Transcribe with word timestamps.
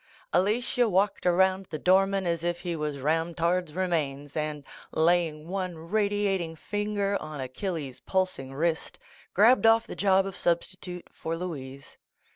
Alatia 0.33 0.89
walked 0.89 1.27
around 1.27 1.67
the 1.67 1.77
doorman 1.77 2.25
as 2.25 2.43
if 2.43 2.61
he 2.61 2.75
was 2.75 2.97
Ramtard's 2.97 3.73
remains, 3.75 4.35
and, 4.35 4.63
laying 4.91 5.47
one 5.47 5.77
radiating 5.77 6.55
finger 6.55 7.19
on 7.21 7.39
Achilles' 7.39 7.99
pulsing 8.03 8.51
wrist, 8.51 8.97
grabbed 9.35 9.67
off 9.67 9.85
the 9.85 9.93
I'ob 10.07 10.25
of 10.25 10.35
substitute 10.35 11.07
for 11.11 11.37
Louise. 11.37 11.99